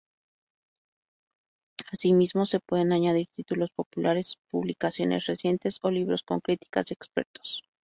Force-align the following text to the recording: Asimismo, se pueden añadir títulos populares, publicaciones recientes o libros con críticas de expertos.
Asimismo, 1.91 2.47
se 2.47 2.59
pueden 2.59 2.91
añadir 2.91 3.27
títulos 3.35 3.69
populares, 3.69 4.39
publicaciones 4.49 5.27
recientes 5.27 5.77
o 5.83 5.91
libros 5.91 6.23
con 6.23 6.39
críticas 6.39 6.87
de 6.87 6.93
expertos. 6.93 7.61